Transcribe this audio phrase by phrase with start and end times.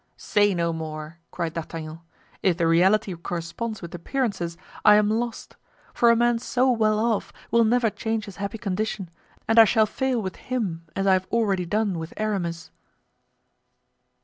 [0.17, 1.99] "Say no more!" cried D'Artagnan.
[2.41, 5.57] "If the reality corresponds with appearances I am lost;
[5.93, 9.11] for a man so well off will never change his happy condition,
[9.47, 12.71] and I shall fail with him, as I have already done with Aramis."